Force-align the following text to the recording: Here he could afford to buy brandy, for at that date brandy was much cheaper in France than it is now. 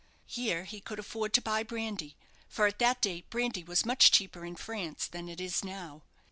Here 0.25 0.63
he 0.63 0.81
could 0.81 0.97
afford 0.97 1.31
to 1.35 1.43
buy 1.43 1.61
brandy, 1.61 2.17
for 2.49 2.65
at 2.65 2.79
that 2.79 3.03
date 3.03 3.29
brandy 3.29 3.63
was 3.63 3.85
much 3.85 4.09
cheaper 4.09 4.43
in 4.43 4.55
France 4.55 5.05
than 5.05 5.29
it 5.29 5.39
is 5.39 5.63
now. 5.63 6.01